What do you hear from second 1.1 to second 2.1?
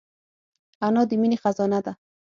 مینې خزانه ده